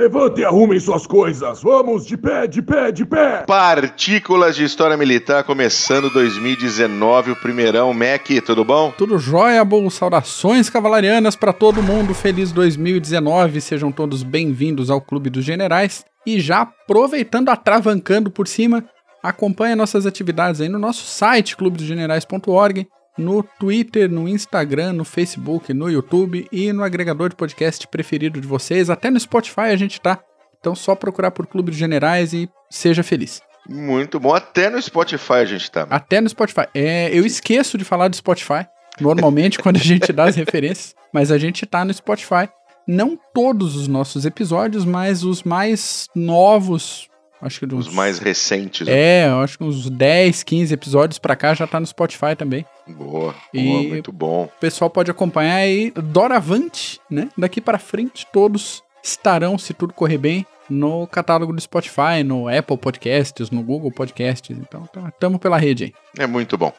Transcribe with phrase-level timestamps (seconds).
[0.00, 1.62] Levantem e arrumem suas coisas.
[1.62, 3.44] Vamos, de pé, de pé, de pé.
[3.46, 7.92] Partículas de História Militar começando 2019, o primeirão.
[7.92, 8.94] Mac, tudo bom?
[8.96, 9.90] Tudo jóia, bom.
[9.90, 12.14] Saudações cavalarianas para todo mundo.
[12.14, 13.60] Feliz 2019.
[13.60, 16.02] Sejam todos bem-vindos ao Clube dos Generais.
[16.26, 18.82] E já aproveitando, atravancando por cima,
[19.22, 22.88] acompanhe nossas atividades aí no nosso site, clubedosgenerais.org
[23.20, 28.48] no Twitter, no Instagram, no Facebook, no YouTube e no agregador de podcast preferido de
[28.48, 28.90] vocês.
[28.90, 30.18] Até no Spotify a gente tá.
[30.58, 33.42] Então só procurar por Clube de Generais e seja feliz.
[33.68, 34.34] Muito bom.
[34.34, 35.86] Até no Spotify a gente tá.
[35.90, 36.66] Até no Spotify.
[36.74, 38.66] É, eu esqueço de falar do Spotify,
[39.00, 42.48] normalmente, quando a gente dá as referências, mas a gente tá no Spotify.
[42.88, 47.08] Não todos os nossos episódios, mas os mais novos,
[47.42, 48.86] Acho que uns, Os mais recentes.
[48.86, 49.22] Né?
[49.22, 52.66] É, acho que uns 10, 15 episódios pra cá já tá no Spotify também.
[52.86, 54.44] Boa, e boa, muito bom.
[54.44, 57.28] O pessoal pode acompanhar aí doravante, né?
[57.36, 62.76] Daqui para frente todos estarão, se tudo correr bem, no catálogo do Spotify, no Apple
[62.76, 64.56] Podcasts, no Google Podcasts.
[64.56, 65.94] Então, tá, tamo pela rede aí.
[66.18, 66.72] É muito bom.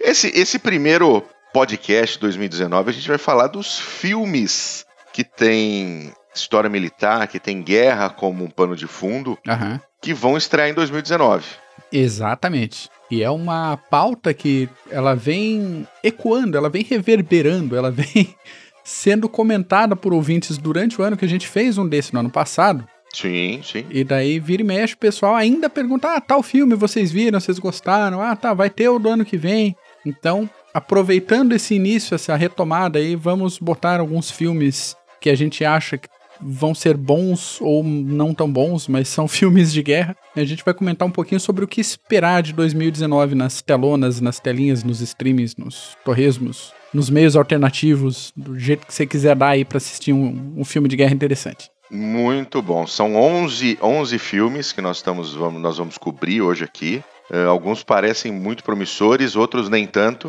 [0.00, 7.26] Esse, esse primeiro podcast 2019, a gente vai falar dos filmes que tem história militar,
[7.28, 9.80] que tem guerra como um pano de fundo, uhum.
[10.00, 11.44] que vão estrear em 2019.
[11.92, 12.88] Exatamente.
[13.10, 18.34] E é uma pauta que ela vem ecoando, ela vem reverberando, ela vem
[18.82, 22.30] sendo comentada por ouvintes durante o ano que a gente fez um desse no ano
[22.30, 22.86] passado.
[23.12, 23.86] Sim, sim.
[23.88, 27.58] E daí vira e mexe, o pessoal ainda pergunta: ah, tal filme vocês viram, vocês
[27.58, 28.20] gostaram?
[28.20, 29.74] Ah, tá, vai ter o do ano que vem.
[30.04, 35.96] Então, aproveitando esse início, essa retomada aí, vamos botar alguns filmes que a gente acha
[35.96, 36.08] que
[36.40, 40.16] vão ser bons ou não tão bons, mas são filmes de guerra.
[40.34, 44.38] A gente vai comentar um pouquinho sobre o que esperar de 2019 nas telonas, nas
[44.38, 49.64] telinhas, nos streams, nos torresmos, nos meios alternativos, do jeito que você quiser dar aí
[49.64, 51.70] para assistir um, um filme de guerra interessante.
[51.90, 52.86] Muito bom.
[52.86, 57.02] São 11, 11 filmes que nós, estamos, vamos, nós vamos cobrir hoje aqui.
[57.30, 60.28] Uh, alguns parecem muito promissores, outros nem tanto.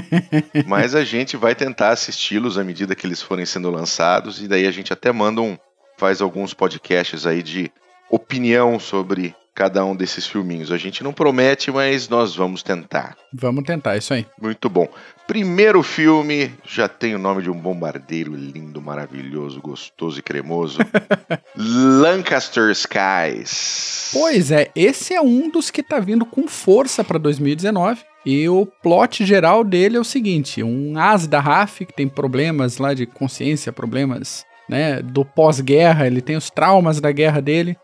[0.66, 4.42] mas a gente vai tentar assisti-los à medida que eles forem sendo lançados.
[4.42, 5.56] E daí a gente até manda um.
[5.96, 7.70] faz alguns podcasts aí de
[8.10, 10.70] opinião sobre cada um desses filminhos.
[10.70, 13.16] A gente não promete, mas nós vamos tentar.
[13.32, 14.26] Vamos tentar, isso aí.
[14.40, 14.86] Muito bom.
[15.26, 20.78] Primeiro filme, já tem o nome de um bombardeiro lindo, maravilhoso, gostoso e cremoso.
[21.56, 24.10] Lancaster Skies.
[24.12, 28.04] Pois é, esse é um dos que tá vindo com força para 2019.
[28.26, 32.76] E o plot geral dele é o seguinte: um as da RAF que tem problemas
[32.76, 37.76] lá de consciência, problemas né, do pós-guerra, ele tem os traumas da guerra dele.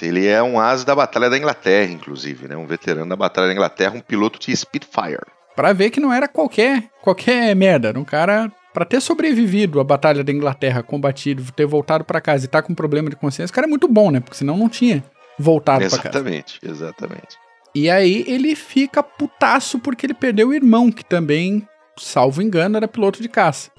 [0.00, 2.56] Ele é um as da Batalha da Inglaterra, inclusive, né?
[2.56, 5.26] Um veterano da Batalha da Inglaterra, um piloto de Spitfire.
[5.56, 9.84] Pra ver que não era qualquer, qualquer merda, era um cara para ter sobrevivido à
[9.84, 13.54] Batalha da Inglaterra, combatido, ter voltado para casa e tá com problema de consciência, o
[13.54, 14.20] cara é muito bom, né?
[14.20, 15.04] Porque senão não tinha
[15.38, 16.08] voltado para casa.
[16.08, 17.36] Exatamente, exatamente.
[17.74, 22.88] E aí ele fica putaço porque ele perdeu o irmão, que também, salvo engano, era
[22.88, 23.70] piloto de caça.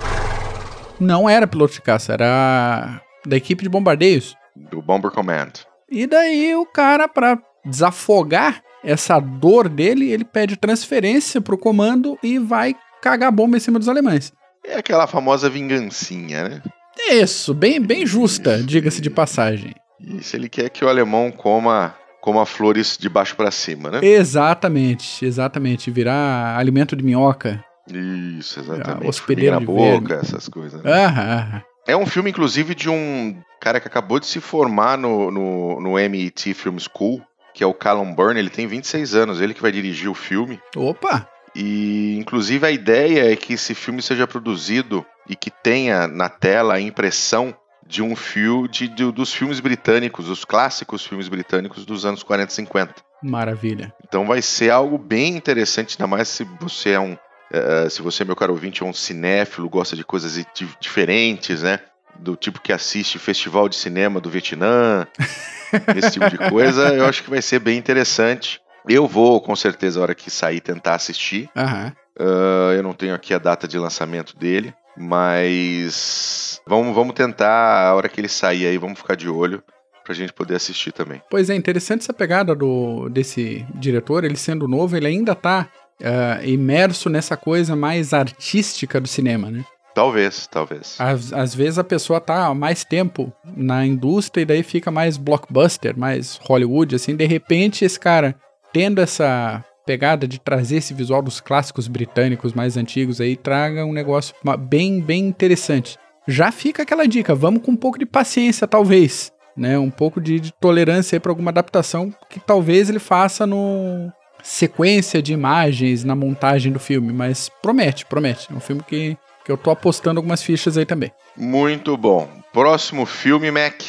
[0.99, 4.35] Não era piloto de caça, era da equipe de bombardeios.
[4.55, 5.51] Do Bomber Command.
[5.91, 12.39] E daí o cara, para desafogar essa dor dele, ele pede transferência pro comando e
[12.39, 14.31] vai cagar bomba em cima dos alemães.
[14.65, 16.61] É aquela famosa vingancinha, né?
[17.09, 19.73] Isso, bem, bem justa, diga-se de passagem.
[19.99, 23.99] Isso, ele quer que o alemão coma, coma flores de baixo para cima, né?
[24.01, 25.91] Exatamente, exatamente.
[25.91, 27.63] Virar alimento de minhoca.
[27.87, 29.07] Isso, exatamente.
[29.07, 30.81] Hospedeiro na boca, essas coisas.
[30.81, 31.63] Né?
[31.87, 35.99] É um filme, inclusive, de um cara que acabou de se formar no, no, no
[35.99, 37.21] MIT Film School,
[37.53, 38.39] que é o Callum Byrne.
[38.39, 40.59] Ele tem 26 anos, ele que vai dirigir o filme.
[40.75, 41.29] Opa!
[41.55, 46.73] E, inclusive, a ideia é que esse filme seja produzido e que tenha na tela
[46.73, 47.55] a impressão
[47.85, 52.51] de um filme de, de, dos filmes britânicos, os clássicos filmes britânicos dos anos 40
[52.51, 52.95] e 50.
[53.21, 53.93] Maravilha.
[54.07, 57.15] Então vai ser algo bem interessante, ainda mais se você é um
[57.53, 60.41] Uh, se você, meu caro ouvinte, é um cinéfilo, gosta de coisas
[60.79, 61.81] diferentes, né?
[62.19, 65.07] Do tipo que assiste festival de cinema do Vietnã,
[65.95, 68.61] esse tipo de coisa, eu acho que vai ser bem interessante.
[68.87, 71.49] Eu vou, com certeza, a hora que sair, tentar assistir.
[71.55, 71.91] Uhum.
[72.19, 77.95] Uh, eu não tenho aqui a data de lançamento dele, mas vamos, vamos tentar, a
[77.95, 79.63] hora que ele sair aí, vamos ficar de olho
[80.03, 81.21] pra gente poder assistir também.
[81.29, 85.69] Pois é, interessante essa pegada do, desse diretor, ele sendo novo, ele ainda tá
[86.01, 89.63] uh, imerso nessa coisa mais artística do cinema, né?
[89.93, 90.95] Talvez, talvez.
[90.99, 95.97] Às, às vezes a pessoa tá mais tempo na indústria e daí fica mais blockbuster,
[95.97, 97.15] mais Hollywood, assim.
[97.15, 98.35] De repente, esse cara
[98.71, 103.91] tendo essa pegada de trazer esse visual dos clássicos britânicos mais antigos aí, traga um
[103.91, 105.97] negócio bem, bem interessante.
[106.27, 109.31] Já fica aquela dica, vamos com um pouco de paciência, talvez.
[109.57, 109.77] né?
[109.77, 114.11] Um pouco de, de tolerância para alguma adaptação que talvez ele faça no
[114.43, 118.47] sequência de imagens na montagem do filme, mas promete, promete.
[118.51, 121.11] É um filme que, que eu tô apostando algumas fichas aí também.
[121.35, 122.29] Muito bom.
[122.53, 123.81] Próximo filme, Mac,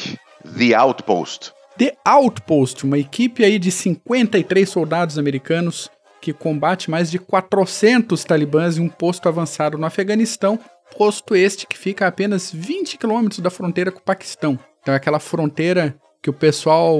[0.57, 1.51] The Outpost.
[1.77, 5.89] The Outpost, uma equipe aí de 53 soldados americanos
[6.21, 10.57] que combate mais de 400 talibãs em um posto avançado no Afeganistão,
[10.97, 14.57] posto este que fica a apenas 20 quilômetros da fronteira com o Paquistão.
[14.81, 16.97] Então é aquela fronteira que o pessoal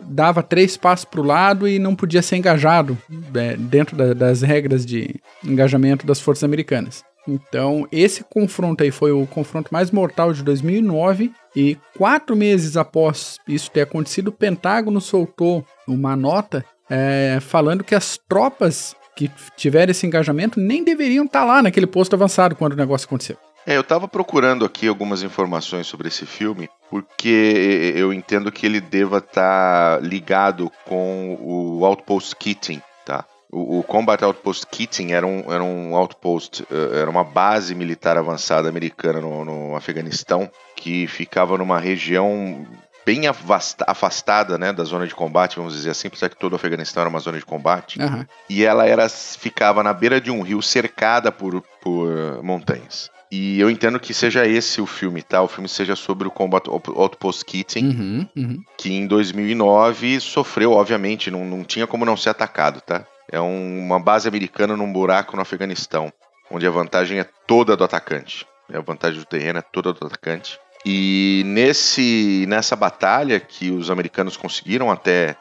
[0.00, 2.96] dava três passos para o lado e não podia ser engajado
[3.34, 7.02] é, dentro da, das regras de engajamento das forças americanas.
[7.28, 13.36] Então, esse confronto aí foi o confronto mais mortal de 2009 e quatro meses após
[13.46, 19.90] isso ter acontecido, o Pentágono soltou uma nota é, falando que as tropas que tiveram
[19.90, 23.36] esse engajamento nem deveriam estar tá lá naquele posto avançado quando o negócio aconteceu.
[23.66, 28.80] É, eu estava procurando aqui algumas informações sobre esse filme, porque eu entendo que ele
[28.80, 33.26] deva estar tá ligado com o Outpost Keating, tá?
[33.50, 38.18] O, o, Combat Outpost Keating era um, era um outpost, eh, era uma base militar
[38.18, 42.66] avançada americana no, no Afeganistão, que ficava numa região
[43.06, 47.00] bem afastada né, da zona de combate, vamos dizer assim, apesar que todo o Afeganistão
[47.00, 47.98] era uma zona de combate.
[47.98, 48.26] Uhum.
[48.50, 53.10] E ela era, ficava na beira de um rio cercada por, por montanhas.
[53.30, 55.42] E eu entendo que seja esse o filme, tá?
[55.42, 58.62] O filme seja sobre o Combat Outpost Keating, uhum, uhum.
[58.76, 63.06] que em 2009 sofreu, obviamente, não, não tinha como não ser atacado, tá?
[63.30, 66.12] É um, uma base americana num buraco no Afeganistão,
[66.50, 68.46] onde a vantagem é toda do atacante.
[68.72, 70.58] A vantagem do terreno é toda do atacante.
[70.84, 75.36] E nesse, nessa batalha que os americanos conseguiram até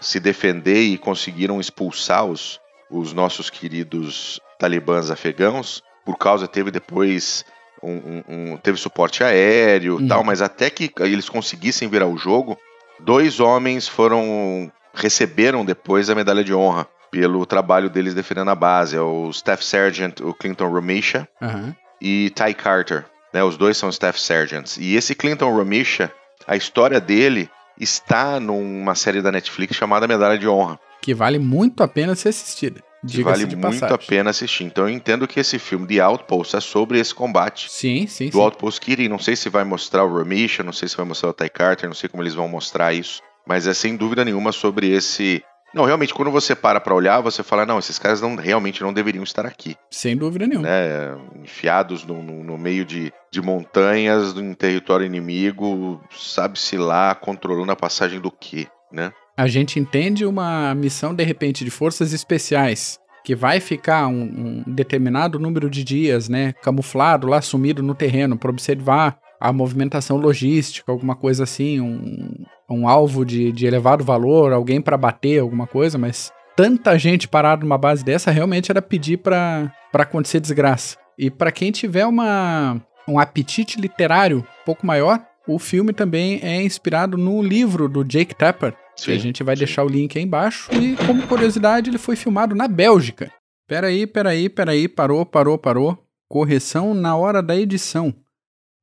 [0.00, 7.44] se defender e conseguiram expulsar os, os nossos queridos talibãs afegãos, por causa teve depois
[7.82, 10.08] um, um, um teve suporte aéreo uhum.
[10.08, 12.58] tal, mas até que eles conseguissem virar o jogo,
[12.98, 18.96] dois homens foram receberam depois a medalha de honra pelo trabalho deles defendendo a base,
[18.96, 21.74] é o Staff Sergeant, o Clinton Romisha uhum.
[22.00, 23.04] e Ty Carter.
[23.32, 24.78] Né, os dois são Staff Sergeants.
[24.78, 26.10] E esse Clinton Romisha,
[26.46, 30.78] a história dele está numa série da Netflix chamada Medalha de Honra.
[31.00, 32.82] Que vale muito a pena ser assistida.
[33.06, 33.94] Que vale muito passagem.
[33.94, 34.64] a pena assistir.
[34.64, 37.70] Então eu entendo que esse filme The Outpost é sobre esse combate.
[37.70, 38.26] Sim, sim.
[38.26, 38.40] Do sim.
[38.40, 39.08] Outpost Kitty.
[39.08, 41.88] Não sei se vai mostrar o Romisha, não sei se vai mostrar o Ty Carter,
[41.88, 43.22] não sei como eles vão mostrar isso.
[43.46, 45.42] Mas é sem dúvida nenhuma sobre esse
[45.74, 48.92] não, realmente, quando você para pra olhar, você fala, não, esses caras não, realmente não
[48.92, 49.76] deveriam estar aqui.
[49.90, 50.66] Sem dúvida nenhuma.
[50.66, 51.16] Né?
[51.42, 57.76] Enfiados no, no, no meio de, de montanhas, em território inimigo, sabe-se lá, controlando a
[57.76, 59.12] passagem do quê, né?
[59.36, 64.74] A gente entende uma missão, de repente, de forças especiais, que vai ficar um, um
[64.74, 70.90] determinado número de dias, né, camuflado lá, sumido no terreno, para observar a movimentação logística,
[70.90, 75.96] alguma coisa assim, um, um alvo de, de elevado valor, alguém para bater, alguma coisa,
[75.96, 80.96] mas tanta gente parada numa base dessa realmente era pedir para acontecer desgraça.
[81.16, 86.62] E para quem tiver uma, um apetite literário um pouco maior, o filme também é
[86.62, 90.24] inspirado no livro do Jake Tapper, sim, que a gente vai deixar o link aí
[90.24, 90.68] embaixo.
[90.72, 93.32] E como curiosidade, ele foi filmado na Bélgica.
[93.66, 95.98] Peraí, peraí, peraí, parou, parou, parou.
[96.28, 98.14] Correção na hora da edição.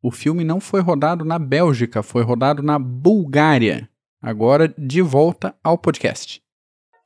[0.06, 3.90] O filme não foi rodado na Bélgica, foi rodado na Bulgária.
[4.22, 6.44] Agora, de volta ao podcast.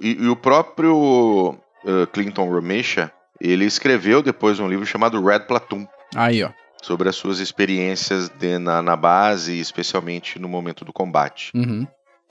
[0.01, 1.51] E, e o próprio
[1.85, 5.87] uh, Clinton Romesha, ele escreveu depois um livro chamado Red Platoon.
[6.13, 6.51] Aí, ó.
[6.83, 11.53] Sobre as suas experiências de, na, na, base, especialmente no momento do combate.
[11.55, 11.87] Uhum.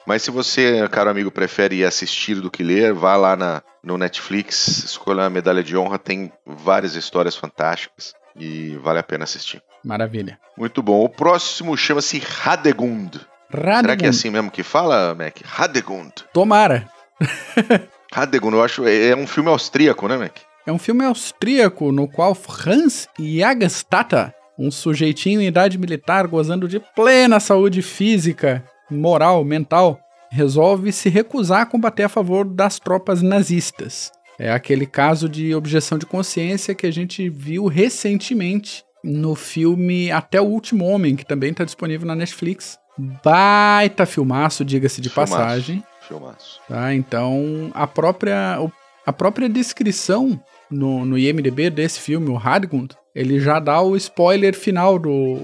[0.06, 4.84] Mas se você, caro amigo, prefere assistir do que ler, vá lá na, no Netflix,
[4.84, 9.62] escolha a medalha de honra, tem várias histórias fantásticas e vale a pena assistir.
[9.84, 10.38] Maravilha.
[10.56, 11.04] Muito bom.
[11.04, 13.20] O próximo chama-se Radegund.
[13.50, 13.80] Radegund.
[13.80, 15.38] Será que é assim mesmo que fala, Mac?
[15.44, 16.12] Radegund.
[16.32, 16.88] Tomara.
[18.12, 18.86] Radegund, eu acho.
[18.86, 20.36] É, um filme austríaco, né, Mac?
[20.66, 26.78] É um filme austríaco no qual Hans Jagstatter, um sujeitinho em idade militar gozando de
[26.94, 29.98] plena saúde física, moral, mental,
[30.30, 34.12] resolve se recusar a combater a favor das tropas nazistas.
[34.38, 40.40] É aquele caso de objeção de consciência que a gente viu recentemente no filme Até
[40.40, 42.78] o Último Homem, que também está disponível na Netflix.
[43.24, 45.82] Baita filmaço, diga-se de filmaço, passagem.
[46.06, 46.60] Filmaço.
[46.68, 48.58] Tá, então, a própria,
[49.06, 54.54] a própria descrição no, no IMDB desse filme, o Radgund, ele já dá o spoiler
[54.54, 55.38] final do,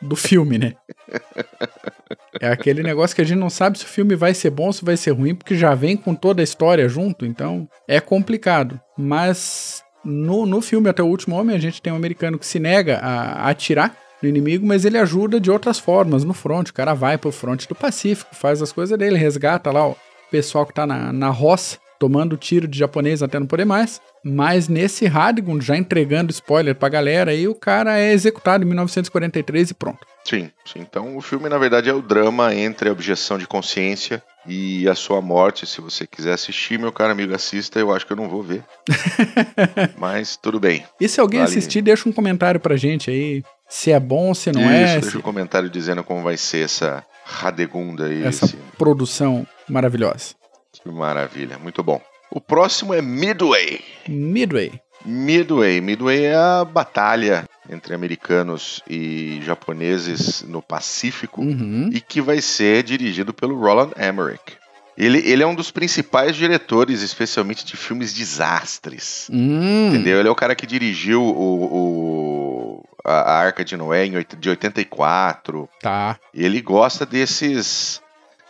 [0.00, 0.74] do filme, né?
[2.40, 4.72] É aquele negócio que a gente não sabe se o filme vai ser bom ou
[4.72, 8.80] se vai ser ruim, porque já vem com toda a história junto, então é complicado.
[8.96, 12.58] Mas no, no filme Até o Último Homem, a gente tem um americano que se
[12.58, 16.70] nega a, a atirar no inimigo, mas ele ajuda de outras formas no front.
[16.70, 19.96] O cara vai pro front do Pacífico, faz as coisas dele, resgata lá o
[20.30, 24.00] pessoal que tá na, na roça, tomando tiro de japonês até não poder mais.
[24.24, 29.70] Mas nesse Radigan, já entregando spoiler pra galera, aí o cara é executado em 1943
[29.70, 30.06] e pronto.
[30.24, 30.80] Sim, sim.
[30.80, 34.94] Então o filme, na verdade, é o drama entre a objeção de consciência e a
[34.94, 35.66] sua morte.
[35.66, 37.78] Se você quiser assistir, meu caro amigo, assista.
[37.78, 38.64] Eu acho que eu não vou ver.
[39.98, 40.84] Mas tudo bem.
[41.00, 41.50] E se alguém Vale.
[41.50, 43.42] assistir, deixa um comentário pra gente aí.
[43.68, 44.94] Se é bom, se não Isso, é.
[45.00, 48.24] deixa se- um comentário dizendo como vai ser essa radegunda aí.
[48.24, 50.34] essa esse- produção maravilhosa.
[50.72, 52.00] Que maravilha, muito bom.
[52.30, 53.80] O próximo é Midway.
[54.08, 54.72] Midway.
[55.04, 55.80] Midway.
[55.80, 61.90] Midway é a batalha entre americanos e japoneses no Pacífico Uhum.
[61.92, 64.56] e que vai ser dirigido pelo Roland Emmerich.
[64.96, 69.28] Ele, ele é um dos principais diretores, especialmente de filmes desastres.
[69.32, 69.90] Hum.
[69.90, 70.18] Entendeu?
[70.18, 75.68] Ele é o cara que dirigiu o, o- a, Arca de Noé em de 84.
[75.80, 76.18] Tá.
[76.34, 78.00] E ele gosta desses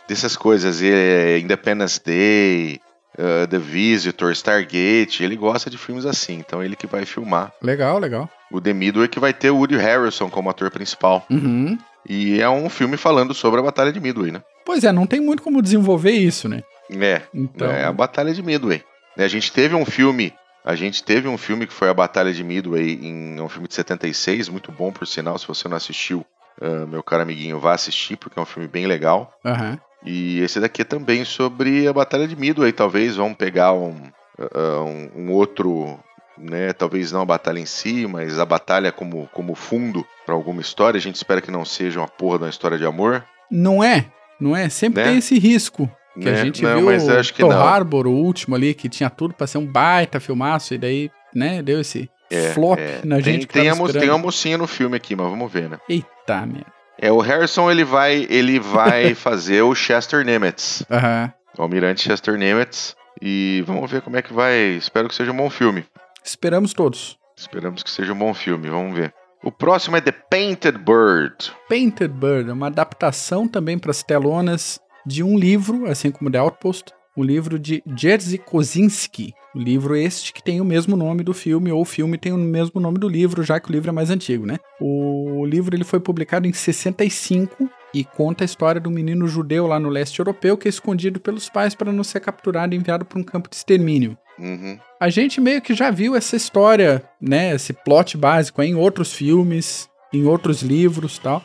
[0.07, 0.81] dessas coisas.
[0.81, 2.81] É Independence Day,
[3.17, 5.23] uh, The Visitor, Stargate.
[5.23, 6.39] Ele gosta de filmes assim.
[6.39, 7.51] Então ele que vai filmar.
[7.61, 8.27] Legal, legal.
[8.51, 11.25] O The Midway que vai ter o Woody Harrelson como ator principal.
[11.29, 11.77] Uhum.
[12.07, 14.41] E é um filme falando sobre a Batalha de Midway, né?
[14.65, 16.63] Pois é, não tem muito como desenvolver isso, né?
[16.91, 17.69] É, Então.
[17.69, 18.83] é a Batalha de Midway.
[19.17, 22.43] A gente teve um filme, a gente teve um filme que foi a Batalha de
[22.43, 26.25] Midway em um filme de 76, muito bom por sinal, se você não assistiu,
[26.61, 29.33] ah, meu caro amiguinho, vá assistir porque é um filme bem legal.
[29.45, 29.77] Aham.
[30.05, 33.95] E esse daqui é também sobre a Batalha de Midway, talvez vão pegar um,
[34.39, 35.99] ah, um, um outro,
[36.39, 40.61] né, talvez não a batalha em si, mas a batalha como, como fundo para alguma
[40.61, 40.97] história.
[40.97, 43.23] A gente espera que não seja uma porra de uma história de amor.
[43.51, 44.05] Não é?
[44.39, 44.69] Não é?
[44.69, 45.09] Sempre Né?
[45.09, 45.89] tem esse risco.
[46.19, 46.43] Que a né?
[46.45, 47.65] gente não, viu mas o acho que Pearl não.
[47.67, 51.61] Harbor, o último ali, que tinha tudo pra ser um baita filmaço, e daí, né,
[51.61, 52.99] deu esse É, flop é.
[53.05, 53.99] na tem, gente tem, a esperando.
[53.99, 55.77] tem uma mocinha no filme aqui, mas vamos ver, né?
[55.87, 56.65] Eita, merda.
[57.01, 61.31] É, o Harrison ele vai, ele vai fazer o Chester Nimitz, Aham.
[61.57, 64.57] o Almirante Chester Nimitz, e vamos ver como é que vai.
[64.77, 65.85] Espero que seja um bom filme.
[66.23, 67.17] Esperamos todos.
[67.37, 69.13] Esperamos que seja um bom filme, vamos ver.
[69.41, 71.51] O próximo é The Painted Bird.
[71.69, 76.39] Painted Bird é uma adaptação também para as telonas de um livro, assim como The
[76.39, 79.33] Outpost, um livro de Jerzy Kosinski.
[79.55, 82.37] O livro este que tem o mesmo nome do filme, ou o filme tem o
[82.37, 84.57] mesmo nome do livro, já que o livro é mais antigo, né?
[84.79, 89.79] O livro ele foi publicado em 65 e conta a história do menino judeu lá
[89.79, 93.19] no leste europeu que é escondido pelos pais para não ser capturado e enviado para
[93.19, 94.17] um campo de extermínio.
[94.39, 94.77] Uhum.
[94.99, 99.89] A gente meio que já viu essa história, né, esse plot básico em outros filmes,
[100.13, 101.43] em outros livros, tal.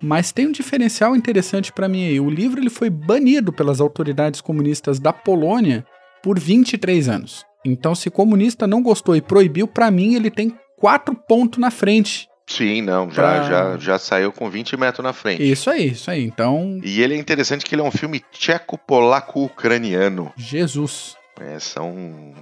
[0.00, 2.18] Mas tem um diferencial interessante pra mim aí.
[2.18, 5.86] O livro ele foi banido pelas autoridades comunistas da Polônia
[6.22, 7.44] por 23 anos.
[7.64, 12.28] Então, se comunista não gostou e proibiu, pra mim ele tem quatro pontos na frente.
[12.48, 15.48] Sim, não, já, Pra- já, já saiu com 20 metros na frente.
[15.48, 16.24] Isso aí, isso aí.
[16.24, 20.32] Então, E ele é interessante que ele é um filme tcheco-polaco-ucraniano.
[20.36, 21.14] Jesus.
[21.44, 22.34] É, são,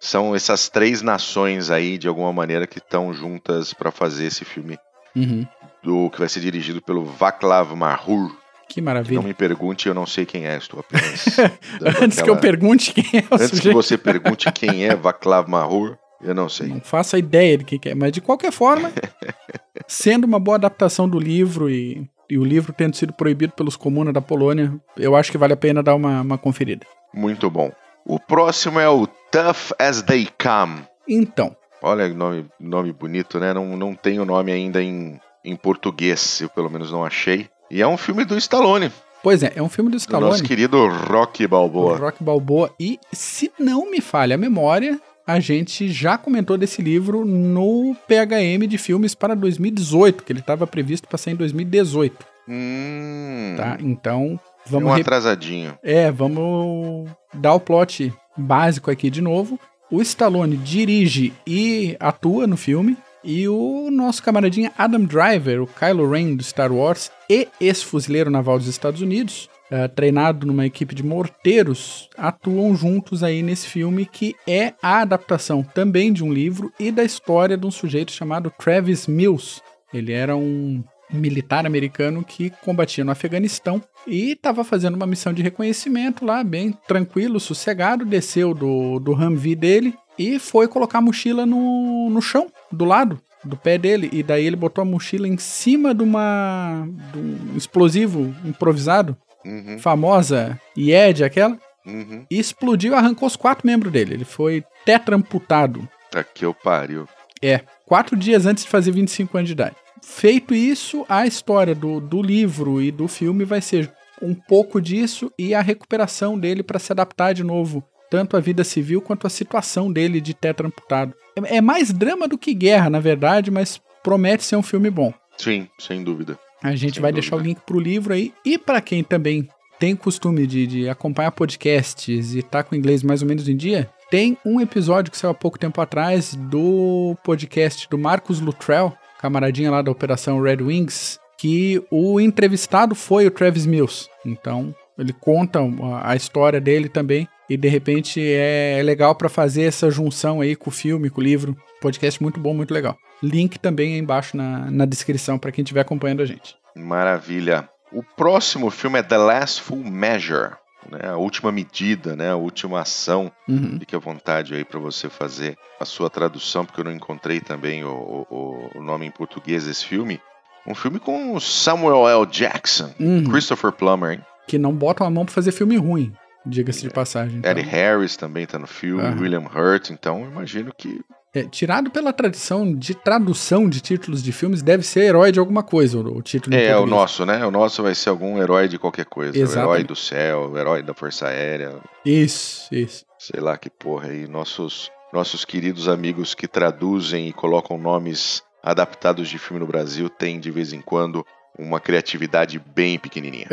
[0.00, 4.78] são essas três nações aí, de alguma maneira, que estão juntas para fazer esse filme
[5.14, 5.46] Uhum.
[5.82, 8.34] do que vai ser dirigido pelo Vaclav Mahur.
[8.68, 9.20] Que Não maravilha.
[9.20, 11.26] me pergunte, eu não sei quem é, estou apenas.
[12.02, 13.74] Antes que aquela- eu pergunte quem é o Antes que sujeito.
[13.74, 16.68] você pergunte quem é Vaclav Mahur, eu não sei.
[16.68, 18.90] Não faço a ideia de quem que é, mas de qualquer forma,
[19.86, 24.14] sendo uma boa adaptação do livro e, e o livro tendo sido proibido pelos comunas
[24.14, 26.86] da Polônia, eu acho que vale a pena dar uma, uma conferida.
[27.12, 27.70] Muito bom.
[28.04, 30.82] O próximo é o Tough as They Come.
[31.08, 33.52] Então, Olha que nome, nome bonito, né?
[33.52, 37.48] Não, não tem o nome ainda em, em português, eu pelo menos não achei.
[37.68, 40.44] E é um filme do Stallone, pois é, é um filme do do Stallone, nosso
[40.44, 41.98] querido Rocky o Balboa.
[41.98, 47.24] Rock Balboa, e se não me falha a memória, a gente já comentou desse livro
[47.24, 53.54] no PHM de filmes para 2018, que ele estava previsto para sair em 2018, Hum,
[53.56, 53.76] tá?
[53.80, 55.78] Então, vamos um re- atrasadinho.
[55.82, 59.58] É, vamos dar o plot básico aqui de novo.
[59.90, 62.96] O Stallone dirige e atua no filme.
[63.24, 68.58] E o nosso camaradinha Adam Driver, o Kylo Ren do Star Wars e ex-fuzileiro naval
[68.58, 74.34] dos Estados Unidos, eh, treinado numa equipe de morteiros, atuam juntos aí nesse filme que
[74.44, 79.06] é a adaptação também de um livro e da história de um sujeito chamado Travis
[79.06, 79.60] Mills.
[79.94, 85.42] Ele era um militar americano que combatia no Afeganistão e estava fazendo uma missão de
[85.42, 91.46] reconhecimento lá, bem tranquilo, sossegado, desceu do, do Humvee dele e foi colocar a mochila
[91.46, 95.36] no, no chão, do lado do pé dele, e daí ele botou a mochila em
[95.36, 102.24] cima de uma de um explosivo improvisado, Uhum, famosa IED aquela, uhum.
[102.30, 104.14] e explodiu e arrancou os quatro membros dele.
[104.14, 105.88] Ele foi tetraamputado.
[106.14, 107.08] Aqui eu pariu.
[107.42, 109.76] É, quatro dias antes de fazer 25 anos de idade.
[110.02, 115.32] Feito isso, a história do, do livro e do filme vai ser um pouco disso
[115.38, 119.30] e a recuperação dele para se adaptar de novo, tanto à vida civil quanto à
[119.30, 121.14] situação dele de tetra-amputado.
[121.36, 125.12] É, é mais drama do que guerra, na verdade, mas promete ser um filme bom.
[125.38, 126.38] Sim, sem dúvida.
[126.62, 127.20] A gente Sem vai dúvida.
[127.22, 128.32] deixar o link pro livro aí.
[128.44, 129.48] E para quem também
[129.80, 133.90] tem costume de, de acompanhar podcasts e tá com inglês mais ou menos em dia,
[134.10, 138.92] tem um episódio que saiu há pouco tempo atrás do podcast do Marcos Luttrell,
[139.22, 144.08] camaradinha lá da Operação Red Wings, que o entrevistado foi o Travis Mills.
[144.26, 145.60] Então, ele conta
[146.02, 150.70] a- história dele também e de repente é legal para fazer essa junção aí com
[150.70, 151.56] o filme, com o livro.
[151.80, 152.96] Podcast muito bom, muito legal.
[153.22, 156.56] Link também aí embaixo na, na descrição para quem estiver acompanhando a gente.
[156.76, 157.68] Maravilha.
[157.92, 160.52] O próximo filme é The Last Full Measure,
[160.90, 161.08] né?
[161.10, 162.30] A última medida, né?
[162.30, 163.30] A última ação.
[163.48, 163.78] Uhum.
[163.78, 167.84] Fique à vontade aí para você fazer a sua tradução, porque eu não encontrei também
[167.84, 170.20] o, o- o nome em português desse filme.
[170.66, 172.26] Um filme com Samuel L.
[172.26, 173.24] Jackson, Uhum.
[173.24, 174.20] Christopher Plummer, hein?
[174.46, 176.12] Que não botam a mão pra fazer filme ruim,
[176.46, 177.38] diga-se de passagem.
[177.38, 179.20] Então, Eddie Harris também tá no filme, Aham.
[179.20, 181.00] William Hurt, então eu imagino que
[181.34, 185.62] é, tirado pela tradição de tradução de títulos de filmes, deve ser herói de alguma
[185.62, 187.44] coisa, o, o título em é o nosso, né?
[187.46, 189.86] O nosso vai ser algum herói de qualquer coisa, o herói Exatamente.
[189.86, 193.04] do céu, o herói da Força Aérea, Isso, isso.
[193.18, 199.28] sei lá que porra aí, nossos nossos queridos amigos que traduzem e colocam nomes adaptados
[199.28, 201.24] de filme no Brasil têm de vez em quando
[201.58, 203.46] uma criatividade bem pequenininha.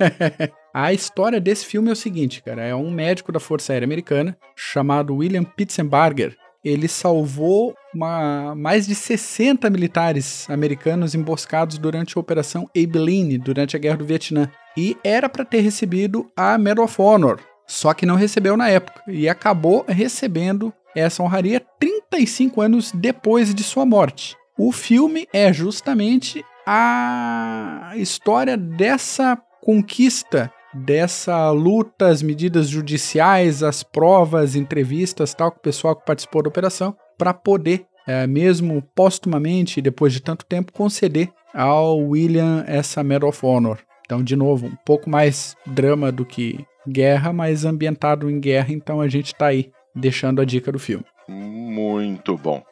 [0.72, 2.64] a história desse filme é o seguinte, cara.
[2.64, 6.34] É um médico da Força Aérea Americana chamado William Pitzenbarger.
[6.64, 13.78] Ele salvou uma- mais de 60 militares americanos emboscados durante a Operação Abilene, durante a
[13.78, 14.50] Guerra do Vietnã.
[14.76, 19.02] E era para ter recebido a Medal of Honor, só que não recebeu na época.
[19.08, 24.36] E acabou recebendo essa honraria 35 anos depois de sua morte.
[24.58, 30.52] O filme é justamente a história dessa conquista,
[30.84, 36.48] dessa luta, as medidas judiciais, as provas, entrevistas, tal, com o pessoal que participou da
[36.48, 43.30] operação, para poder, eh, mesmo póstumamente, depois de tanto tempo, conceder ao William essa Medal
[43.30, 43.78] of Honor.
[44.04, 49.00] Então, de novo, um pouco mais drama do que guerra, mas ambientado em guerra, então
[49.00, 51.04] a gente tá aí deixando a dica do filme.
[51.28, 52.62] Muito bom.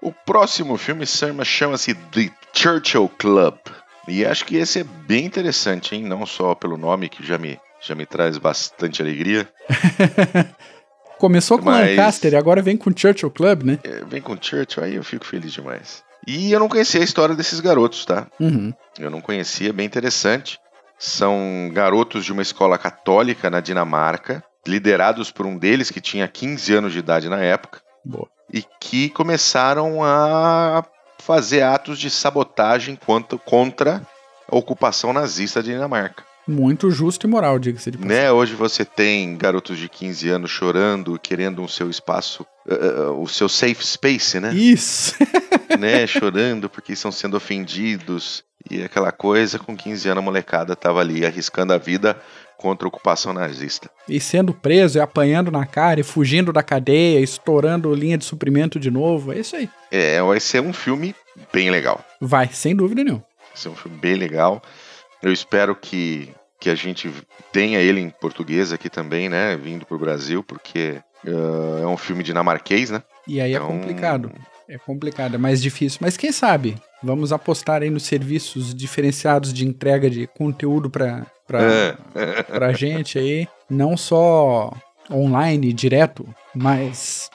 [0.00, 3.56] O próximo filme chama- chama-se The Churchill Club.
[4.08, 6.04] E acho que esse é bem interessante, hein?
[6.04, 9.48] Não só pelo nome, que já me, já me traz bastante alegria.
[11.18, 13.78] Começou com Mas- Lancaster e agora vem com Churchill Club, né?
[13.82, 16.02] É, vem com Churchill, aí eu fico feliz demais.
[16.26, 18.26] E eu não conhecia a história desses garotos, tá?
[18.38, 18.72] Uhum.
[18.98, 20.58] Eu não conhecia, bem interessante.
[20.98, 26.74] São garotos de uma escola católica na Dinamarca, liderados por um deles que tinha 15
[26.74, 27.80] anos de idade na época.
[28.04, 28.28] Boa.
[28.50, 30.82] e que começaram a
[31.28, 34.00] fazer atos de sabotagem quanto, contra
[34.50, 36.24] a ocupação nazista da Dinamarca.
[36.46, 38.22] Muito justo e moral, diga-se de passagem.
[38.22, 38.32] Né?
[38.32, 43.46] Hoje você tem garotos de 15 anos chorando, querendo um seu espaço, eh, o seu
[43.46, 44.54] safe space, né?
[44.54, 45.16] Isso.
[45.78, 46.06] né?
[46.06, 49.58] Chorando porque estão sendo ofendidos e aquela coisa.
[49.58, 52.18] Com 15 anos a molecada tava ali arriscando a vida
[52.58, 53.88] contra a ocupação nazista.
[54.08, 58.78] e sendo preso e apanhando na cara e fugindo da cadeia, estourando linha de suprimento
[58.78, 59.32] de novo.
[59.32, 59.70] É isso aí.
[59.90, 61.14] É, vai ser um filme
[61.52, 62.04] bem legal.
[62.20, 63.24] Vai, sem dúvida nenhuma.
[63.48, 64.60] Vai ser um filme bem legal.
[65.22, 66.28] Eu espero que,
[66.60, 67.10] que a gente
[67.52, 69.56] tenha ele em português aqui também, né?
[69.56, 73.02] Vindo pro Brasil, porque ah, é um filme dinamarquês, né?
[73.26, 74.30] E aí é Então- complicado.
[74.70, 75.98] É complicado, é mais difícil.
[76.02, 76.76] Mas quem sabe?
[77.02, 81.60] Vamos apostar aí nos serviços diferenciados de entrega de conteúdo pra, pra,
[82.14, 82.42] É.
[82.44, 83.48] pra gente aí.
[83.68, 84.72] Não só
[85.10, 87.28] online, direto, mas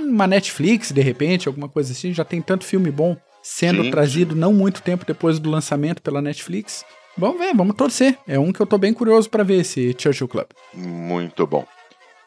[0.00, 2.12] uma Netflix, de repente, alguma coisa assim.
[2.12, 6.20] Já tem tanto filme bom sendo Sim, trazido não muito tempo depois do lançamento pela
[6.20, 6.84] Netflix.
[7.16, 8.18] Vamos ver, vamos torcer.
[8.26, 10.46] É um que eu tô bem curioso pra ver esse Churchill Club.
[10.74, 11.64] Muito bom.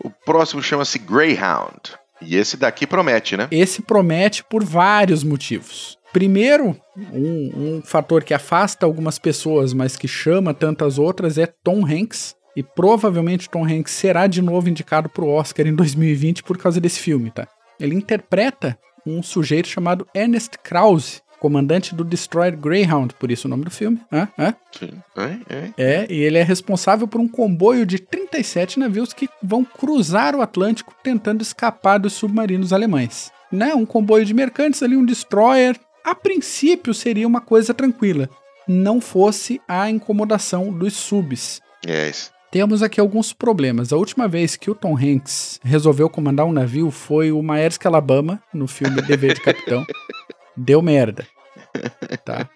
[0.04, 1.80] O próximo chama-se Greyhound.
[2.22, 3.48] E esse daqui promete, né?
[3.52, 5.98] Esse promete por vários motivos.
[6.12, 6.76] Primeiro,
[7.13, 12.36] um, um fator que afasta algumas pessoas, mas que chama tantas outras, é Tom Hanks.
[12.56, 16.82] E provavelmente Tom Hanks será de novo indicado para o Oscar em 2020 por causa
[16.82, 17.48] desse filme, tá?
[17.80, 23.63] Ele interpreta um sujeito chamado Ernest Krause, comandante do Destroyer Greyhound, por isso o nome
[23.63, 24.00] do filme.
[24.12, 24.28] Hã?
[24.38, 24.54] Hã?
[24.78, 24.91] Sim.
[25.15, 25.74] É, é.
[25.78, 30.41] É, e ele é responsável por um comboio de 37 navios que vão cruzar o
[30.41, 33.32] Atlântico tentando escapar dos submarinos alemães.
[33.52, 33.74] Né?
[33.74, 35.80] Um comboio de mercantes ali, um destroyer.
[36.03, 38.29] A princípio seria uma coisa tranquila,
[38.67, 41.62] não fosse a incomodação dos subs.
[41.85, 42.29] É esse.
[42.51, 43.93] Temos aqui alguns problemas.
[43.93, 48.41] A última vez que o Tom Hanks resolveu comandar um navio foi o Maersk Alabama,
[48.51, 49.85] no filme Dever de Capitão.
[50.57, 51.27] Deu merda.
[52.25, 52.49] Tá?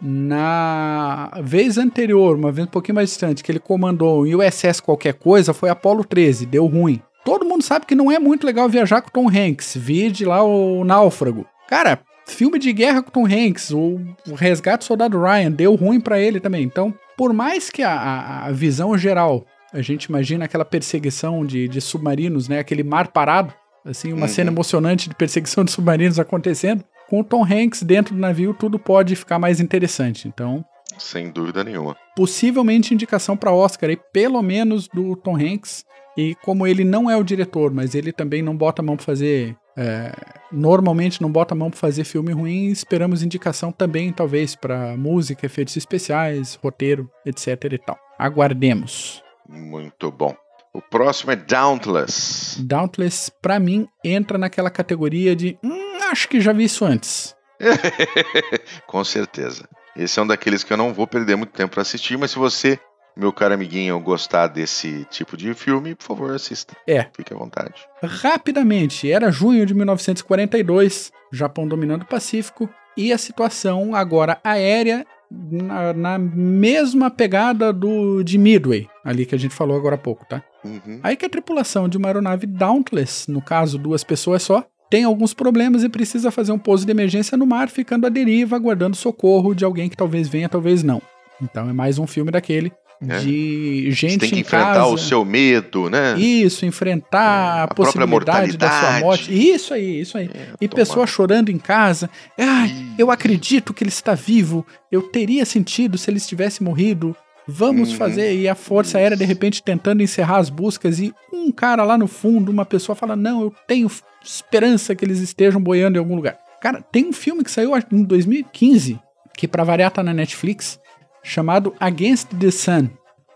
[0.00, 5.14] Na vez anterior, uma vez um pouquinho mais distante, que ele comandou o USS qualquer
[5.14, 7.02] coisa, foi Apollo 13, deu ruim.
[7.24, 9.76] Todo mundo sabe que não é muito legal viajar com Tom Hanks.
[9.76, 11.44] Vide lá o Náufrago.
[11.68, 12.00] Cara,
[12.34, 13.98] filme de guerra com Tom Hanks, o,
[14.34, 16.62] Resgate do Soldado Ryan, deu ruim para ele também.
[16.62, 21.80] Então, por mais que a, a, visão geral, a gente imagina aquela perseguição de, de
[21.80, 22.58] submarinos, né?
[22.58, 23.52] Aquele mar parado,
[23.84, 24.28] assim, uma uhum.
[24.28, 28.78] cena emocionante de perseguição de submarinos acontecendo com o Tom Hanks dentro do navio, tudo
[28.78, 30.28] pode ficar mais interessante.
[30.28, 30.64] Então.
[30.96, 31.96] Sem dúvida nenhuma.
[32.14, 35.84] Possivelmente indicação para Oscar, aí, pelo menos do Tom Hanks.
[36.16, 39.06] E como ele não é o diretor, mas ele também não bota a mão para
[39.06, 39.56] fazer.
[39.82, 40.12] É,
[40.52, 45.46] normalmente não bota a mão para fazer filme ruim, esperamos indicação também, talvez, para música,
[45.46, 47.98] efeitos especiais, roteiro, etc e tal.
[48.18, 49.22] Aguardemos.
[49.48, 50.36] Muito bom.
[50.74, 52.62] O próximo é Dauntless.
[52.62, 55.58] Dauntless, para mim, entra naquela categoria de.
[55.64, 57.34] Hum, acho que já vi isso antes.
[58.86, 59.66] Com certeza.
[59.96, 62.38] Esse é um daqueles que eu não vou perder muito tempo para assistir, mas se
[62.38, 62.78] você,
[63.16, 66.76] meu caro amiguinho, gostar desse tipo de filme, por favor, assista.
[66.86, 67.06] É.
[67.14, 67.74] Fique à vontade.
[68.02, 75.92] Rapidamente, era junho de 1942, Japão dominando o Pacífico, e a situação agora aérea na,
[75.92, 80.42] na, mesma pegada do de Midway, ali que a gente falou agora há pouco, tá?
[80.64, 81.00] Uhum.
[81.02, 85.32] Aí que a tripulação de uma aeronave Dauntless, no caso duas pessoas só, tem alguns
[85.32, 89.54] problemas e precisa fazer um pouso de emergência no mar, ficando à deriva, aguardando socorro
[89.54, 91.00] de alguém que talvez venha, talvez não.
[91.40, 92.72] Então é mais um filme daquele
[93.08, 93.18] é.
[93.18, 94.86] de gente Você tem que enfrentar casa.
[94.86, 96.18] o seu medo, né?
[96.18, 99.32] Isso, enfrentar é, a, a possibilidade da sua morte.
[99.32, 100.30] Isso aí, isso aí.
[100.34, 102.10] É, e pessoa chorando em casa.
[102.38, 102.66] Ah,
[102.98, 104.66] eu acredito que ele está vivo.
[104.92, 107.16] Eu teria sentido se ele tivesse morrido.
[107.48, 107.96] Vamos uhum.
[107.96, 108.34] fazer.
[108.34, 110.98] E a Força Aérea, de repente, tentando encerrar as buscas.
[110.98, 113.90] E um cara lá no fundo, uma pessoa fala: Não, eu tenho
[114.22, 116.38] esperança que eles estejam boiando em algum lugar.
[116.60, 119.00] Cara, tem um filme que saiu em 2015,
[119.34, 120.78] que para variar tá na Netflix,
[121.22, 122.88] chamado Against the Sun.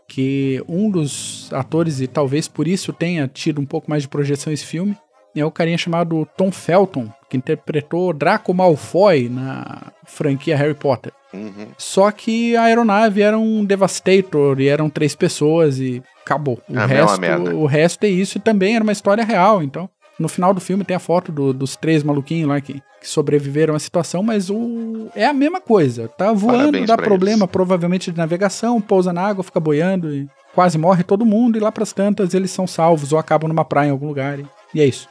[0.06, 4.52] Que um dos atores, e talvez por isso tenha tido um pouco mais de projeção
[4.52, 4.96] esse filme,
[5.34, 11.12] é o carinha chamado Tom Felton, que interpretou Draco Malfoy na franquia Harry Potter.
[11.32, 11.68] Uhum.
[11.76, 16.60] Só que a aeronave era um Devastator e eram três pessoas e acabou.
[16.68, 19.90] O, é resto, o resto é isso e também era uma história real, então.
[20.18, 23.74] No final do filme tem a foto do, dos três maluquinhos lá que, que, sobreviveram
[23.74, 26.08] à situação, mas o é a mesma coisa.
[26.08, 27.52] Tá voando, Parabéns dá problema eles.
[27.52, 31.72] provavelmente de navegação, pousa na água, fica boiando e quase morre todo mundo e lá
[31.72, 34.38] pras tantas eles são salvos ou acabam numa praia em algum lugar.
[34.38, 35.08] E, e é isso.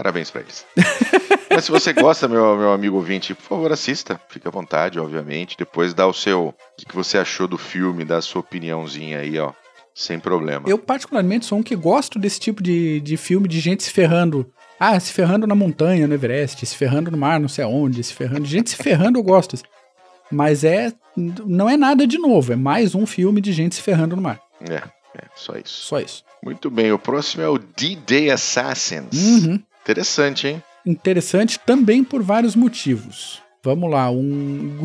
[0.00, 0.64] Parabéns pra eles.
[1.50, 4.18] Mas se você gosta, meu, meu amigo ouvinte, por favor, assista.
[4.30, 5.58] Fique à vontade, obviamente.
[5.58, 6.48] Depois dá o seu.
[6.48, 6.54] O
[6.88, 9.52] que você achou do filme, dá a sua opiniãozinha aí, ó.
[9.94, 10.68] Sem problema.
[10.68, 14.50] Eu, particularmente, sou um que gosto desse tipo de, de filme de gente se ferrando.
[14.78, 18.14] Ah, se ferrando na montanha, no Everest, se ferrando no mar, não sei aonde, se
[18.14, 18.46] ferrando.
[18.46, 19.56] Gente se ferrando, eu gosto.
[20.30, 20.92] Mas é.
[21.16, 24.40] Não é nada de novo, é mais um filme de gente se ferrando no mar.
[24.62, 25.86] É, é, só isso.
[25.86, 26.24] Só isso.
[26.42, 29.12] Muito bem, o próximo é o D-Day Assassins.
[29.12, 29.60] Uhum.
[29.82, 30.62] Interessante, hein?
[30.86, 33.42] Interessante também por vários motivos.
[33.62, 34.76] Vamos lá, um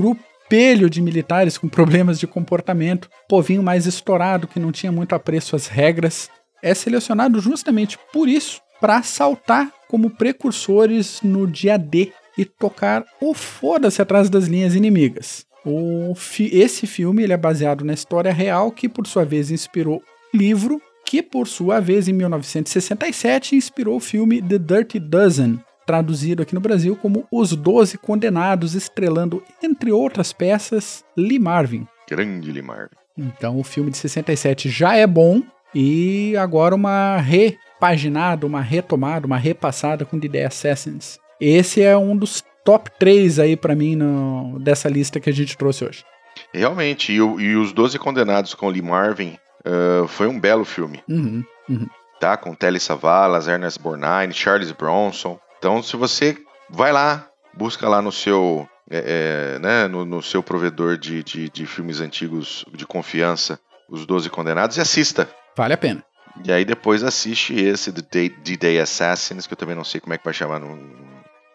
[0.45, 5.55] grupelho de militares com problemas de comportamento, povinho mais estourado que não tinha muito apreço
[5.55, 6.29] às regras,
[6.61, 13.33] é selecionado justamente por isso para saltar como precursores no dia D e tocar o
[13.33, 15.45] foda-se atrás das linhas inimigas.
[16.15, 19.97] Fi esse filme ele é baseado na história real que, por sua vez, inspirou
[20.33, 26.41] o livro que por sua vez em 1967 inspirou o filme The Dirty Dozen, traduzido
[26.41, 31.87] aqui no Brasil como Os Doze Condenados, estrelando, entre outras peças, Lee Marvin.
[32.09, 32.95] Grande Lee Marvin.
[33.17, 35.41] Então o filme de 67 já é bom
[35.73, 41.19] e agora uma repaginada, uma retomada, uma repassada com The Assassins.
[41.39, 45.57] Esse é um dos top 3 aí para mim no, dessa lista que a gente
[45.57, 46.03] trouxe hoje.
[46.53, 51.03] Realmente, e, e os Doze Condenados com Lee Marvin Uh, foi um belo filme.
[51.09, 51.87] Uhum, uhum.
[52.19, 52.37] Tá?
[52.37, 55.39] Com Telly Savalas, Ernest Borgnine, Charles Bronson.
[55.57, 56.37] Então, se você
[56.69, 61.49] vai lá, busca lá no seu, é, é, né, no, no, seu provedor de, de,
[61.49, 65.29] de, filmes antigos de confiança, Os Doze Condenados, e assista.
[65.55, 66.03] Vale a pena.
[66.43, 70.01] E aí depois assiste esse The Day, The Day Assassins, que eu também não sei
[70.01, 70.59] como é que vai chamar.
[70.59, 70.77] No...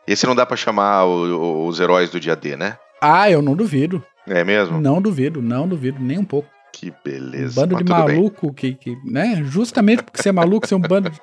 [0.07, 2.79] Esse não dá para chamar o, os heróis do dia D, né?
[3.01, 4.03] Ah, eu não duvido.
[4.27, 4.81] É mesmo?
[4.81, 6.49] Não duvido, não duvido, nem um pouco.
[6.73, 7.61] Que beleza.
[7.61, 9.43] Um bando de maluco que, que, né?
[9.45, 11.21] Justamente porque você é maluco, você é um bando de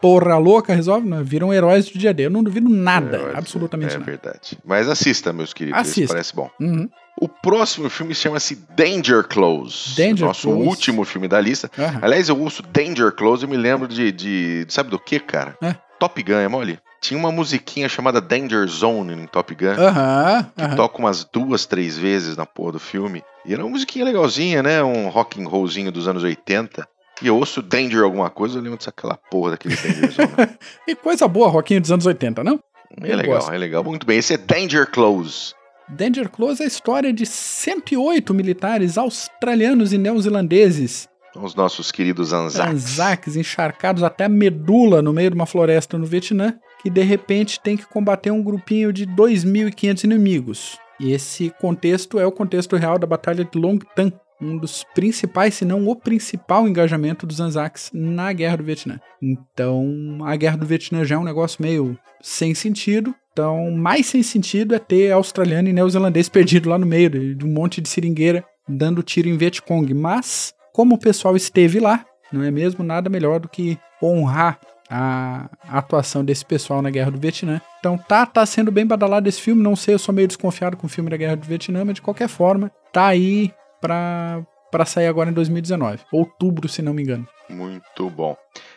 [0.00, 1.20] porra louca, resolve, né?
[1.22, 2.26] Viram heróis do dia a dia.
[2.26, 4.10] Eu não duvido nada, absolutamente é nada.
[4.10, 4.58] É verdade.
[4.64, 5.80] Mas assista, meus queridos.
[5.80, 6.14] Assista.
[6.14, 6.50] parece bom.
[6.60, 6.88] Uhum.
[7.20, 9.96] O próximo filme chama-se Danger Close.
[9.96, 10.68] Danger nosso Close.
[10.68, 11.70] último filme da lista.
[11.76, 11.98] Uhum.
[12.00, 15.56] Aliás, eu uso Danger Close e me lembro de, de, de, Sabe do que, cara?
[15.60, 15.74] É.
[15.98, 16.78] Top Gun, é mole?
[17.00, 19.68] Tinha uma musiquinha chamada Danger Zone em Top Gun.
[19.80, 20.50] Aham.
[20.56, 20.76] que aham.
[20.76, 23.22] toca umas duas, três vezes na porra do filme.
[23.46, 24.82] E era uma musiquinha legalzinha, né?
[24.82, 26.86] Um rock and rollzinho dos anos 80.
[27.22, 30.28] E eu ouço Danger alguma coisa, eu lembro daquela porra daquele Danger Zone.
[30.86, 32.58] E coisa boa, Roquinho dos anos 80, não?
[33.02, 33.52] é Eu legal, gosto.
[33.52, 33.84] é legal.
[33.84, 34.18] Muito bem.
[34.18, 35.52] Esse é Danger Close.
[35.88, 41.08] Danger Close é a história de 108 militares australianos e neozelandeses,
[41.40, 42.72] Os nossos queridos Anzacs.
[42.72, 47.60] Anzacs, encharcados até a medula no meio de uma floresta no Vietnã, que de repente
[47.60, 50.78] tem que combater um grupinho de 2.500 inimigos.
[51.00, 55.54] E esse contexto é o contexto real da Batalha de Long Tan, um dos principais,
[55.54, 59.00] se não o principal engajamento dos Anzacs na Guerra do Vietnã.
[59.20, 63.14] Então, a Guerra do Vietnã já é um negócio meio sem sentido.
[63.32, 67.52] Então, mais sem sentido é ter australiano e neozelandês perdido lá no meio de um
[67.52, 69.92] monte de seringueira dando tiro em Vietcong.
[69.94, 75.48] Mas, como o pessoal esteve lá, não é mesmo nada melhor do que honrar a
[75.68, 77.60] atuação desse pessoal na Guerra do Vietnã.
[77.80, 80.86] Então tá, tá sendo bem badalado esse filme, não sei, eu sou meio desconfiado com
[80.86, 85.08] o filme da Guerra do Vietnã, mas de qualquer forma, tá aí pra, pra sair
[85.08, 85.98] agora em 2019.
[86.12, 87.26] Outubro, se não me engano.
[87.48, 88.36] Muito bom.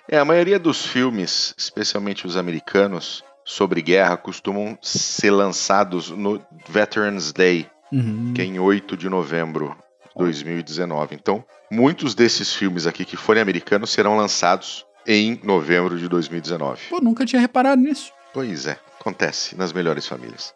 [0.09, 7.31] É, a maioria dos filmes, especialmente os americanos, sobre guerra, costumam ser lançados no Veterans
[7.31, 8.31] Day, Uhum.
[8.33, 9.75] que é em 8 de novembro
[10.15, 11.13] de 2019.
[11.13, 16.81] Então, muitos desses filmes aqui que forem americanos serão lançados em novembro de 2019.
[16.89, 18.11] Pô, nunca tinha reparado nisso.
[18.33, 20.53] Pois é, acontece nas melhores famílias.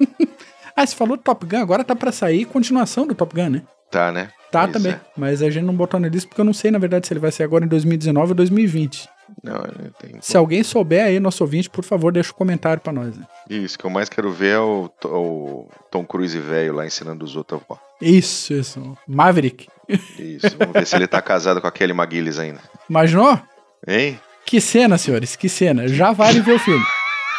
[0.76, 3.62] Ah, você falou do Top Gun, agora tá pra sair continuação do Top Gun, né?
[3.92, 4.32] Tá, né?
[4.50, 4.90] Tá Pois também.
[4.94, 5.00] é.
[5.16, 7.20] Mas a gente não botou na lista porque eu não sei, na verdade, se ele
[7.20, 9.08] vai ser agora em 2019 ou 2020.
[9.40, 9.62] Não,
[10.00, 10.16] tem...
[10.20, 13.16] Se alguém souber aí, nosso ouvinte, por favor, deixa um comentário pra nós.
[13.16, 13.24] Né?
[13.48, 17.36] Isso, que eu mais quero ver é o, o Tom Cruise velho lá ensinando os
[17.36, 17.80] outros a voar.
[18.02, 18.98] Isso, isso.
[19.06, 19.68] Maverick.
[19.88, 22.60] Isso, vamos ver se ele tá casado com a Kelly McGillis ainda.
[22.88, 23.40] Imaginou?
[23.86, 24.20] Hein?
[24.44, 25.88] Que cena, senhores, que cena.
[25.88, 26.84] Já vale ver o filme.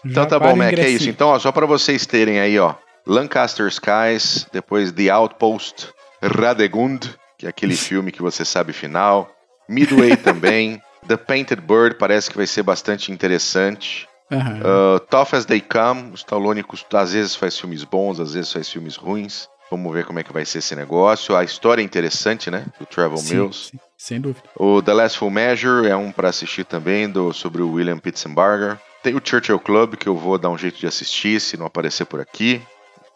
[0.04, 1.08] Então Já tá vale bom, Mac, é isso.
[1.08, 2.74] Então, ó, só pra vocês terem aí, ó.
[3.06, 5.88] Lancaster Skies, depois The Outpost,
[6.22, 9.28] Radegund, que é aquele filme que você sabe final.
[9.68, 10.80] Midway também.
[11.06, 14.06] The Painted Bird parece que vai ser bastante interessante.
[14.30, 14.60] Aham.
[14.60, 18.68] Uh, Tough as They Come, o Stallone às vezes faz filmes bons, às vezes faz
[18.68, 19.48] filmes ruins.
[19.70, 21.36] Vamos ver como é que vai ser esse negócio.
[21.36, 22.64] A história é interessante, né?
[22.80, 23.70] Do Trevor Sim, Mills.
[23.70, 24.48] sim, sem dúvida.
[24.56, 28.78] O The Last Full Measure é um pra assistir também, do, sobre o William Pitzenbarger.
[29.02, 32.06] Tem o Churchill Club, que eu vou dar um jeito de assistir, se não aparecer
[32.06, 32.62] por aqui.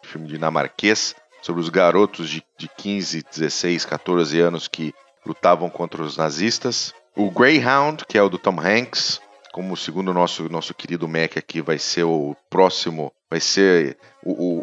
[0.03, 4.93] Filme dinamarquês, sobre os garotos de, de 15, 16, 14 anos que
[5.25, 6.93] lutavam contra os nazistas.
[7.15, 9.19] O Greyhound, que é o do Tom Hanks,
[9.51, 14.62] como segundo o nosso, nosso querido Mac aqui, vai ser o próximo, vai ser o-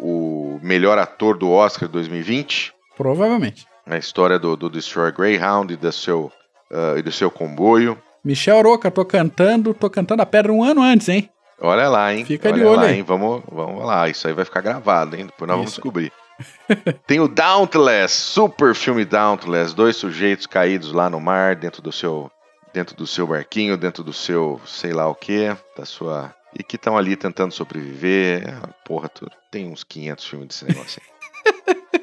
[0.61, 3.65] melhor ator do Oscar 2020 Provavelmente.
[3.85, 6.31] a história do, do Destroyer Greyhound e do seu,
[6.71, 7.97] ah, e do seu comboio.
[8.23, 11.29] Michel Aroca, tô cantando, tô cantando a pedra um ano antes, hein?
[11.59, 12.25] Olha lá, hein?
[12.25, 12.95] Fica Olha de olho lá, aí.
[12.97, 13.03] hein?
[13.03, 15.25] Vamos, vamos lá, isso aí vai ficar gravado, hein?
[15.27, 15.79] Depois nós vamos Isso.
[15.81, 16.11] descobrir.
[17.05, 22.31] Tem o Dauntless, super filme Dauntless, dois sujeitos caídos lá no mar, dentro do seu,
[22.73, 26.75] dentro do seu barquinho, dentro do seu, sei lá o que, da sua e que
[26.75, 28.43] estão ali tentando sobreviver.
[28.63, 29.31] Ah, Porra, tudo.
[29.49, 31.71] Tem uns 500 filmes desse negócio aí.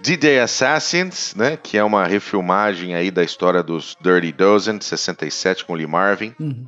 [0.00, 1.56] D-Day Assassins, né?
[1.56, 6.34] Que é uma refilmagem aí da história dos Dirty Dozen, de 67, com Lee Marvin.
[6.38, 6.66] Uhum.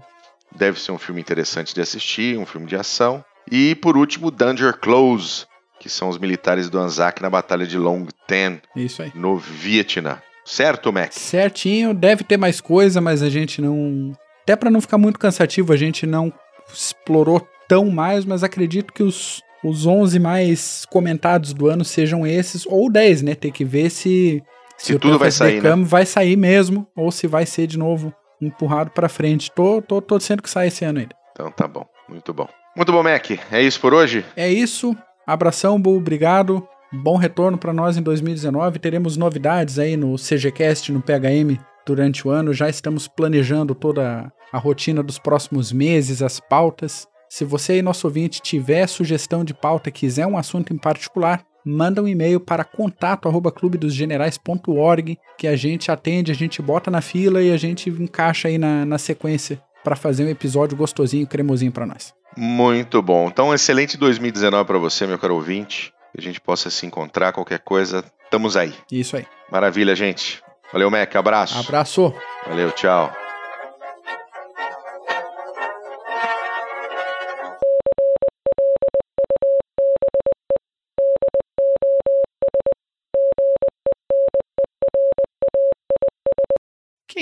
[0.54, 3.22] Deve ser um filme interessante de assistir, um filme de ação.
[3.50, 5.44] E por último, Danger Close,
[5.78, 9.12] que são os militares do Anzac na Batalha de Long Tan, Isso aí.
[9.14, 10.18] no Vietnã.
[10.44, 11.12] Certo, Mac?
[11.12, 14.12] Certinho, deve ter mais coisa, mas a gente não.
[14.44, 16.32] Até pra não ficar muito cansativo, a gente não
[16.72, 22.66] explorou tão mais, mas acredito que os, os 11 mais comentados do ano sejam esses,
[22.66, 23.34] ou 10, né?
[23.34, 24.42] Tem que ver se,
[24.76, 28.12] Se o tudo vai sair, Become vai sair mesmo, ou se vai ser de novo
[28.40, 29.50] empurrado pra frente.
[29.50, 31.14] Tô, tô torcendo que saia esse ano ainda.
[31.32, 32.48] Então tá bom, muito bom.
[32.76, 33.30] Muito bom, Mac.
[33.50, 34.24] É isso por hoje?
[34.36, 34.94] É isso.
[35.26, 36.66] Abração, Bu, obrigado.
[36.92, 38.78] Bom retorno para nós em 2019.
[38.78, 42.52] Teremos novidades aí no CGCast, no PHM durante o ano.
[42.52, 47.08] Já estamos planejando toda a rotina dos próximos meses, as pautas.
[47.28, 52.00] Se você aí, nosso ouvinte, tiver sugestão de pauta, quiser um assunto em particular, manda
[52.02, 57.56] um e-mail para contato@clubedosgenerais.org que a gente atende, a gente bota na fila e a
[57.56, 62.14] gente encaixa aí na, na sequência para fazer um episódio gostosinho, cremosinho para nós.
[62.36, 63.28] Muito bom.
[63.28, 65.92] Então, um excelente 2019 para você, meu caro ouvinte.
[66.12, 68.72] Que a gente possa se encontrar, qualquer coisa, estamos aí.
[68.90, 69.26] Isso aí.
[69.50, 70.42] Maravilha, gente.
[70.72, 71.14] Valeu, Mac.
[71.14, 71.58] Abraço.
[71.58, 72.12] Abraço.
[72.46, 73.25] Valeu, tchau.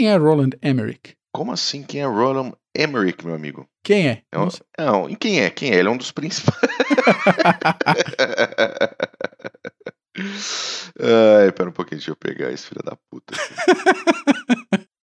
[0.04, 1.16] Quem é Roland Emmerich?
[1.32, 1.82] Como assim?
[1.82, 3.66] Quem é Roland Emmerich, meu amigo?
[3.82, 4.22] Quem é?
[4.30, 5.48] É um- Não, e quem é?
[5.48, 5.76] Quem é?
[5.76, 6.60] Ele é um dos principais.
[11.00, 13.34] Ai, pera um pouquinho, deixa eu pegar esse filho da puta.